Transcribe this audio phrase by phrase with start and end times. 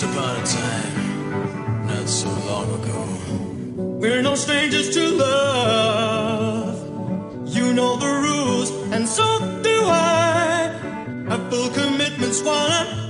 [0.00, 3.06] Once upon a time, not so long ago.
[4.00, 6.78] We're no strangers to love.
[7.54, 9.24] You know the rules, and so
[9.62, 10.72] do I.
[11.28, 13.09] I full commitments, wanna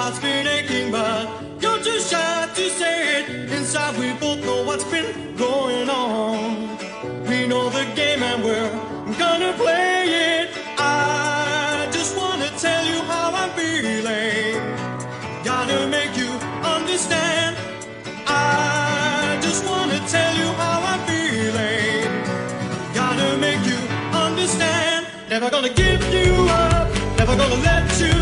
[0.00, 1.28] heart's been aching, but
[1.60, 3.52] you're too shy to say it.
[3.52, 6.42] Inside, we both know what's been going on.
[7.28, 8.72] We know the game, and we're
[9.24, 9.96] gonna play
[10.30, 10.48] it.
[10.78, 14.56] I just wanna tell you how I'm feeling.
[15.50, 16.30] Gotta make you
[16.76, 17.52] understand.
[18.26, 22.08] I just wanna tell you how I'm feeling.
[23.00, 23.80] Gotta make you
[24.26, 25.00] understand.
[25.28, 26.30] Never gonna give you
[26.64, 26.88] up.
[27.18, 28.19] Never gonna let you.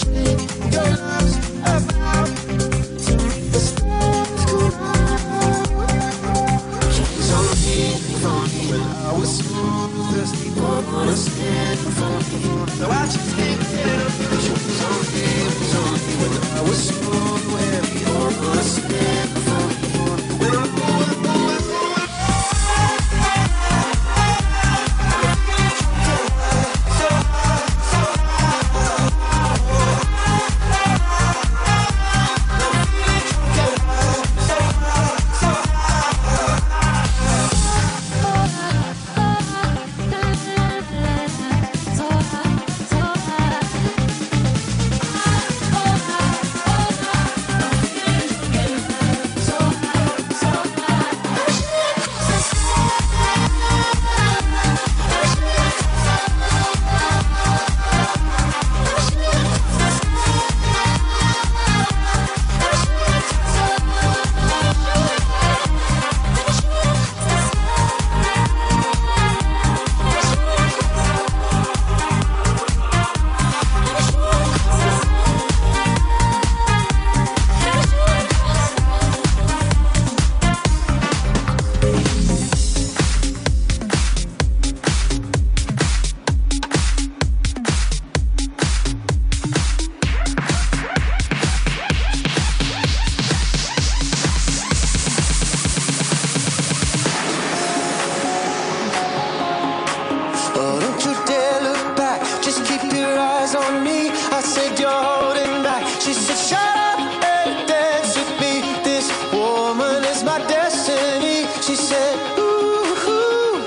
[0.00, 1.19] Took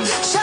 [0.03, 0.42] my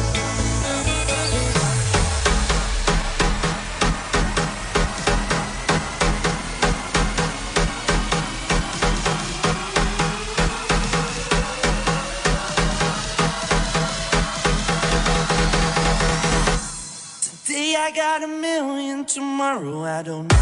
[19.13, 20.41] tomorrow, I don't know.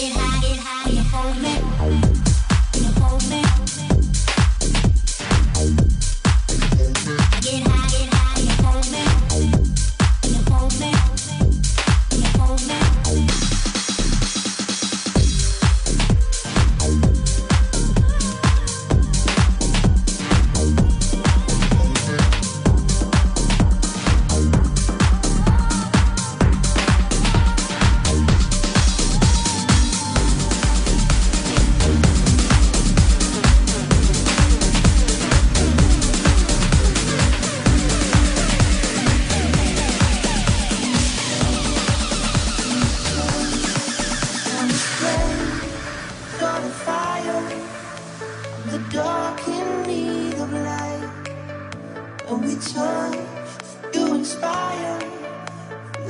[0.00, 0.27] We can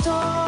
[0.00, 0.39] storm.